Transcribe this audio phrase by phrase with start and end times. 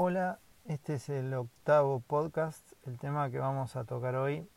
[0.00, 2.72] Hola, este es el octavo podcast.
[2.86, 4.48] El tema que vamos a tocar hoy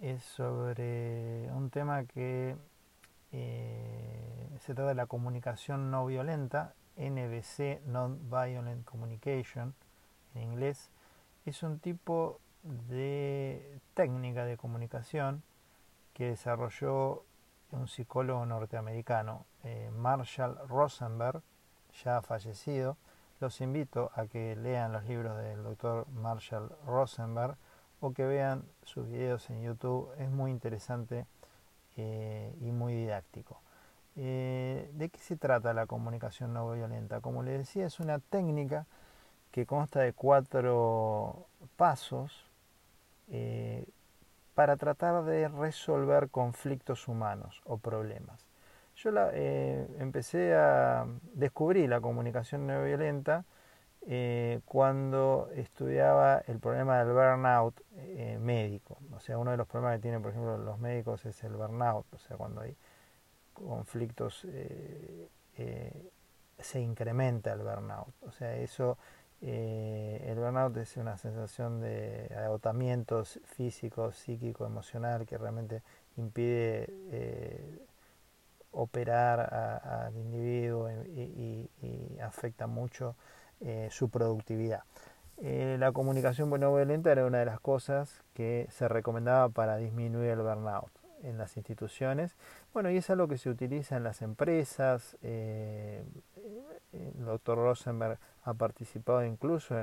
[0.00, 2.56] es sobre un tema que
[3.30, 9.74] eh, se trata de la comunicación no violenta, NVC, Non-Violent Communication
[10.34, 10.88] en inglés.
[11.44, 15.42] Es un tipo de técnica de comunicación
[16.14, 17.22] que desarrolló
[17.70, 21.42] un psicólogo norteamericano, eh, Marshall Rosenberg,
[22.02, 22.96] ya fallecido.
[23.40, 27.56] Los invito a que lean los libros del doctor Marshall Rosenberg
[28.00, 30.10] o que vean sus videos en YouTube.
[30.18, 31.26] Es muy interesante
[31.96, 33.60] eh, y muy didáctico.
[34.16, 37.20] Eh, ¿De qué se trata la comunicación no violenta?
[37.20, 38.86] Como les decía, es una técnica
[39.50, 41.46] que consta de cuatro
[41.76, 42.44] pasos
[44.54, 48.45] para tratar de resolver conflictos humanos o problemas.
[49.06, 53.44] Yo la, eh, empecé a descubrir la comunicación no violenta
[54.04, 58.98] eh, cuando estudiaba el problema del burnout eh, médico.
[59.14, 62.12] O sea, uno de los problemas que tienen, por ejemplo, los médicos es el burnout,
[62.12, 62.74] o sea, cuando hay
[63.52, 64.44] conflictos
[66.58, 68.12] se incrementa el burnout.
[68.22, 68.98] O sea, eso
[69.40, 75.82] el burnout es una sensación de agotamiento físico, psíquico, emocional que realmente
[76.16, 76.88] impide
[78.76, 79.40] eh, operar
[79.84, 81.68] al individuo y,
[82.22, 83.14] afecta mucho
[83.60, 84.82] eh, su productividad.
[85.38, 90.40] la comunicación no violenta era una de las cosas que se recomendaba para disminuir el
[90.40, 90.90] burnout
[91.22, 92.36] en las instituciones.
[92.72, 95.16] Bueno, y es algo que se utiliza en las empresas.
[95.22, 96.04] Eh,
[96.92, 99.76] el doctor Rosenberg ha participado incluso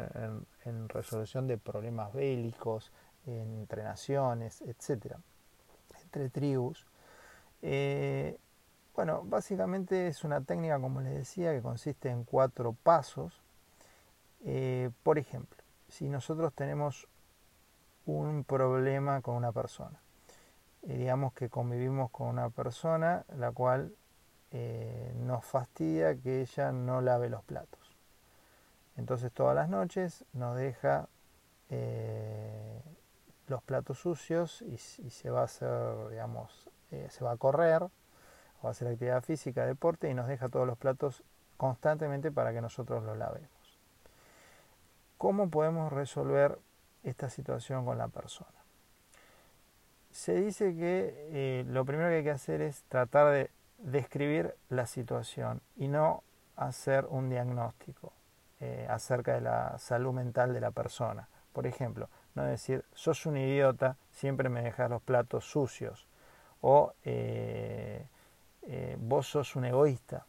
[0.65, 2.91] en, resolución de problemas bélicos
[3.25, 5.15] entre naciones, etc.
[6.03, 6.85] Entre tribus.
[7.61, 8.37] Eh,
[8.95, 13.41] bueno, básicamente es una técnica, como les decía, que consiste en cuatro pasos.
[14.45, 17.07] Eh, por ejemplo, si nosotros tenemos
[18.05, 19.99] un problema con una persona,
[20.83, 23.95] eh, digamos que convivimos con una persona la cual
[24.51, 27.97] eh, nos fastidia que ella no lave los platos.
[28.97, 31.07] Entonces todas las noches nos deja
[31.69, 32.81] eh,
[33.47, 36.69] los platos sucios y, se va a hacer, digamos,
[37.09, 37.89] se va a correr
[38.63, 41.21] o hacer actividad física, deporte y nos deja todos los platos
[41.57, 43.49] constantemente para que nosotros los lavemos.
[45.19, 46.57] ¿Cómo podemos resolver
[47.03, 48.63] esta situación con la persona?
[50.13, 54.85] se dice que eh, lo primero que hay que hacer es tratar de describir la
[54.85, 56.23] situación y no
[56.55, 58.13] hacer un diagnóstico
[58.61, 61.27] eh, acerca de la salud mental de la persona.
[61.51, 66.07] Por ejemplo, no decir, sos un idiota, siempre me dejas los platos sucios.
[66.61, 68.05] O eh,
[68.99, 70.25] vos sos un egoísta.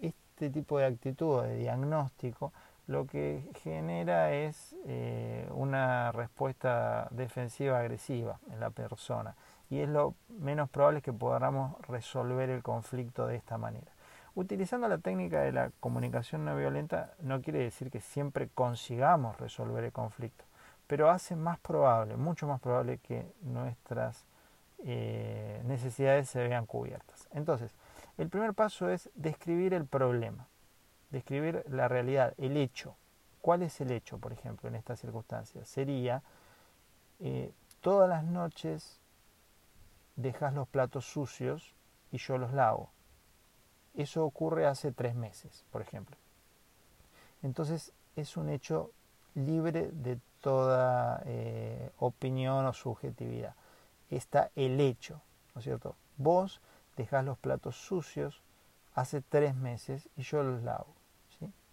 [0.00, 2.52] Este tipo de actitud de diagnóstico
[2.86, 9.34] lo que genera es eh, una respuesta defensiva agresiva en la persona
[9.70, 13.90] y es lo menos probable que podamos resolver el conflicto de esta manera.
[14.34, 19.84] Utilizando la técnica de la comunicación no violenta no quiere decir que siempre consigamos resolver
[19.84, 20.44] el conflicto,
[20.86, 24.26] pero hace más probable, mucho más probable que nuestras
[24.84, 27.28] eh, necesidades se vean cubiertas.
[27.32, 27.72] Entonces,
[28.18, 30.46] el primer paso es describir el problema
[31.14, 32.96] describir la realidad, el hecho.
[33.40, 35.68] ¿Cuál es el hecho, por ejemplo, en estas circunstancias?
[35.68, 36.22] Sería,
[37.20, 38.98] eh, todas las noches
[40.16, 41.74] dejas los platos sucios
[42.10, 42.90] y yo los lavo.
[43.94, 46.16] Eso ocurre hace tres meses, por ejemplo.
[47.42, 48.90] Entonces es un hecho
[49.34, 53.54] libre de toda eh, opinión o subjetividad.
[54.10, 55.20] Está el hecho,
[55.54, 55.96] ¿no es cierto?
[56.16, 56.60] Vos
[56.96, 58.42] dejas los platos sucios
[58.94, 60.94] hace tres meses y yo los lavo.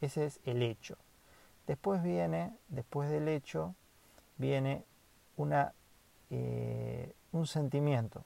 [0.02, 0.98] Ese es el hecho.
[1.68, 3.76] Después viene, después del hecho,
[4.38, 4.84] viene
[5.38, 5.74] una,
[6.32, 8.24] eh, un sentimiento.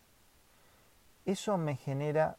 [1.26, 2.38] Eso me genera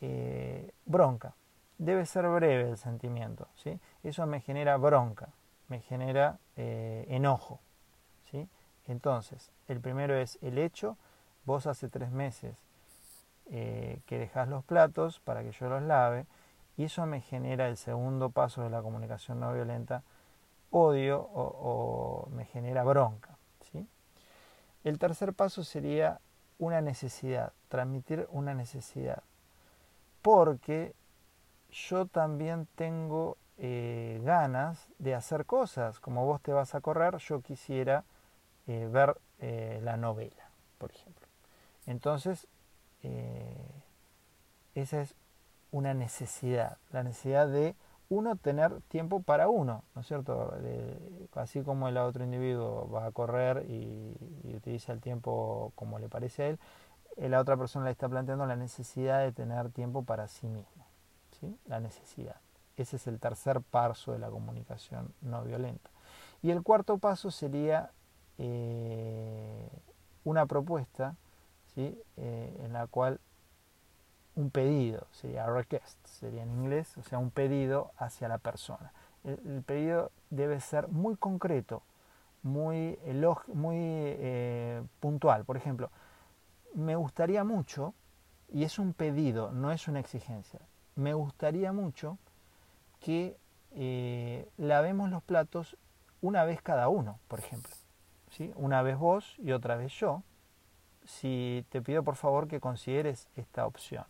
[0.00, 1.34] eh, bronca.
[1.76, 3.48] Debe ser breve el sentimiento.
[3.56, 3.78] ¿sí?
[4.02, 5.28] Eso me genera bronca,
[5.68, 7.60] me genera eh, enojo.
[8.88, 10.96] Entonces, el primero es el hecho.
[11.44, 12.56] Vos hace tres meses
[13.48, 16.26] que dejas los platos para que yo los lave
[16.78, 20.04] y eso me genera el segundo paso de la comunicación no violenta,
[20.70, 23.36] odio o, me genera bronca.
[23.72, 23.84] ¿sí?
[24.84, 26.20] El tercer paso sería
[26.56, 29.24] una necesidad, transmitir una necesidad.
[30.22, 30.94] Porque
[31.72, 35.98] yo también tengo eh, ganas de hacer cosas.
[35.98, 38.04] Como vos te vas a correr, yo quisiera
[38.68, 41.26] eh, ver eh, la novela, por ejemplo.
[41.86, 42.46] Entonces,
[44.74, 45.14] esa es
[45.70, 47.74] una necesidad, la necesidad de
[48.10, 50.54] uno tener tiempo para uno, ¿no es cierto?
[51.34, 54.14] así como el otro individuo va a correr y,
[54.54, 56.58] utiliza el tiempo como le parece a él,
[57.16, 60.86] eh, la otra persona le está planteando la necesidad de tener tiempo para sí mismo,
[61.40, 61.56] ¿sí?
[61.66, 62.36] La necesidad.
[62.76, 65.90] Ese es el tercer paso de la comunicación no violenta.
[66.42, 67.90] Y el cuarto paso sería
[68.38, 69.68] eh,
[70.24, 71.16] una propuesta
[71.74, 72.00] ¿sí?
[72.16, 73.20] Eh, en la cual
[74.36, 78.92] un pedido, sería request, sería en inglés, o sea, un pedido hacia la persona.
[79.24, 81.82] El, pedido debe ser muy concreto,
[82.44, 82.96] muy,
[83.52, 85.44] muy eh, puntual.
[85.44, 85.90] Por ejemplo,
[86.74, 87.94] me gustaría mucho,
[88.48, 90.60] y es un pedido, no es una exigencia,
[90.94, 92.16] me gustaría mucho
[93.00, 93.36] que
[94.56, 95.76] lavemos los platos
[96.20, 97.72] una vez cada uno, por ejemplo.
[98.30, 98.52] ¿Sí?
[98.56, 100.22] Una vez vos y otra vez yo.
[101.04, 104.04] Si te pido por favor que consideres esta opción.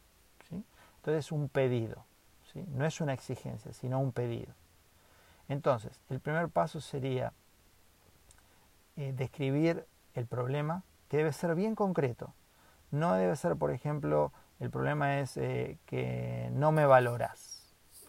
[0.49, 0.65] ¿sí?
[0.97, 2.05] Entonces un pedido.
[2.53, 2.65] ¿sí?
[2.69, 4.53] No es una exigencia, sino un pedido.
[5.49, 7.33] Entonces, el primer paso sería
[8.97, 12.35] eh, describir el problema, que debe ser bien concreto.
[12.91, 17.58] No debe ser, por ejemplo, el problema es eh, que no me valoras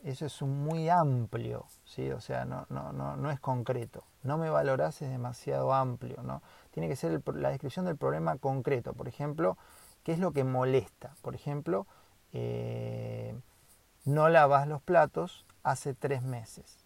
[0.04, 2.10] eso es un muy amplio, ¿sí?
[2.12, 4.04] o sea, no, no, no, no es concreto.
[4.24, 6.42] No me valorás es demasiado amplio, ¿no?
[6.72, 8.94] Tiene que ser la descripción del problema concreto.
[8.94, 9.58] Por ejemplo,
[10.04, 11.16] ¿qué es lo que molesta?
[11.22, 11.86] Por ejemplo,
[12.32, 13.36] eh,
[14.06, 16.86] no lavas los platos hace tres meses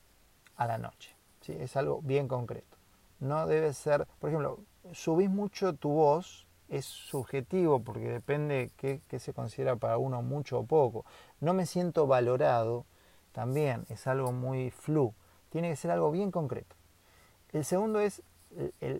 [0.56, 1.16] a la noche.
[1.42, 1.56] ¿sí?
[1.60, 2.78] Es algo bien concreto.
[3.20, 4.60] No debe ser, por ejemplo,
[4.92, 10.60] subís mucho tu voz, es subjetivo porque depende qué, qué se considera para uno mucho
[10.60, 11.06] o poco.
[11.40, 12.86] No me siento valorado
[13.34, 15.14] también es algo muy flu,
[15.50, 16.76] tiene que ser algo bien concreto.
[17.52, 18.24] El segundo es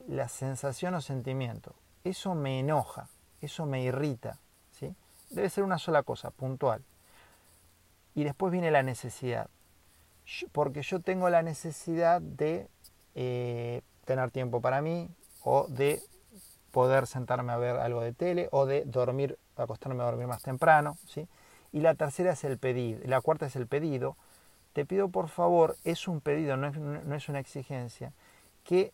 [0.08, 1.74] la sensación o sentimiento.
[2.04, 3.08] Eso me enoja,
[3.42, 4.40] eso me irrita.
[4.72, 4.94] ¿sí?
[5.30, 6.84] Debe ser una sola cosa, puntual.
[8.16, 9.50] Y después viene la necesidad.
[10.52, 12.68] Porque yo tengo la necesidad de
[13.16, 15.10] eh, tener tiempo para mí
[15.44, 16.02] o de
[16.72, 20.98] poder sentarme a ver algo de tele o de dormir, acostarme a dormir más temprano.
[21.08, 21.28] ¿sí?
[21.74, 24.16] Y la tercera es el pedido, la cuarta es el pedido.
[24.72, 26.68] Te pido por favor, es un pedido, no
[27.16, 28.14] es, una exigencia,
[28.64, 28.94] que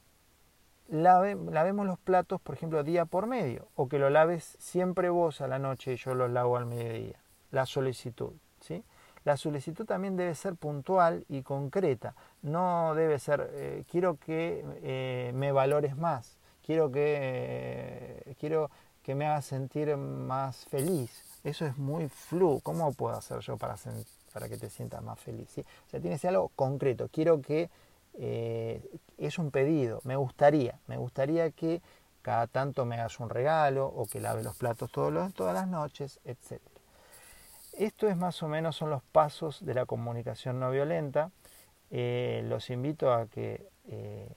[0.87, 5.41] lave, lavemos los platos, por ejemplo, día por medio, o que lo laves siempre vos
[5.41, 7.19] a la noche y yo lo lavo al mediodía.
[7.51, 8.83] La solicitud, ¿sí?
[9.25, 12.15] La solicitud también debe ser puntual y concreta.
[12.41, 18.71] No debe ser, eh, quiero que eh, me valores más, quiero que, eh, quiero
[19.09, 21.09] que me hagas sentir más feliz.
[21.43, 22.59] Eso es muy flu.
[22.61, 23.75] ¿Cómo puedo hacer yo para,
[24.31, 25.49] para que te sientas más feliz?
[25.57, 27.09] O sea, tienes algo concreto.
[27.11, 27.71] Quiero que
[28.19, 29.99] eh, es un pedido.
[30.03, 31.81] Me gustaría, me gustaría que
[32.21, 36.19] cada tanto me hagas un regalo o que lave los platos todos todas las noches,
[36.23, 36.61] etc.
[37.79, 41.31] Esto es más o menos son los pasos de la comunicación no violenta.
[41.89, 44.29] Eh, los invito a que eh,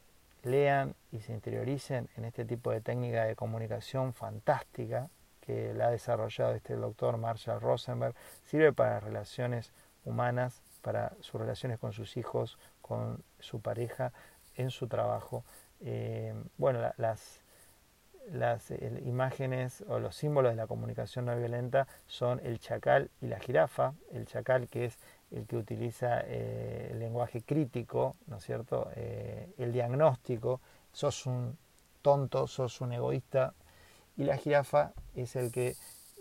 [0.42, 5.08] lean y se interioricen en este tipo de técnica de comunicación fantástica
[5.40, 9.72] que la ha desarrollado este doctor Marshall Rosenberg, sirve para relaciones
[10.04, 14.12] humanas, para sus relaciones con sus hijos, con su pareja,
[14.56, 15.44] en su trabajo.
[15.80, 17.40] Eh, bueno, las,
[18.30, 18.70] las
[19.04, 23.94] imágenes o los símbolos de la comunicación no violenta son el chacal y la jirafa.
[24.12, 24.98] El chacal que es
[25.34, 28.90] el que utiliza eh, el lenguaje crítico, ¿no es cierto?
[28.96, 30.60] Eh, el diagnóstico,
[30.92, 31.56] sos un
[32.02, 33.54] tonto, sos un egoísta,
[34.16, 35.74] y la jirafa es el que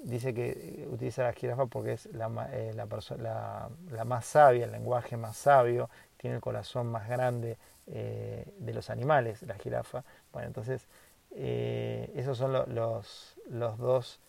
[0.04, 5.18] dice que utiliza la jirafa porque es la, eh, la, la, más sabia, el lenguaje
[5.18, 7.58] más sabio, tiene el corazón más grande
[7.88, 10.06] de los animales, la jirafa.
[10.32, 10.88] Bueno, entonces
[11.32, 14.20] esos son los, los dos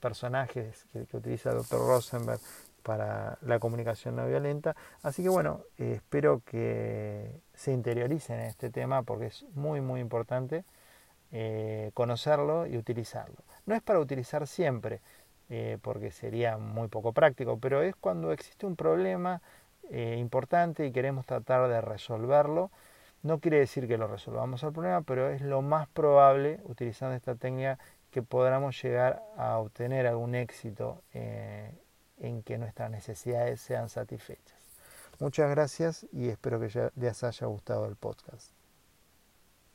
[0.00, 2.40] personajes que, que utiliza el doctor Rosenberg
[2.84, 4.76] para la comunicación no violenta.
[5.02, 10.00] Así que bueno, eh, espero que se interioricen en este tema porque es muy muy
[10.00, 10.64] importante
[11.32, 13.36] eh, conocerlo y utilizarlo.
[13.66, 15.00] No es para utilizar siempre,
[15.48, 19.42] eh, porque sería muy poco práctico, pero es cuando existe un problema
[19.90, 22.70] importante y queremos tratar de resolverlo.
[23.22, 27.34] No quiere decir que lo resolvamos el problema, pero es lo más probable, utilizando esta
[27.34, 27.78] técnica,
[28.10, 31.02] que podamos llegar a obtener algún éxito
[32.18, 34.58] en que nuestras necesidades sean satisfechas.
[35.18, 38.53] Muchas gracias y espero que ya les haya gustado el podcast.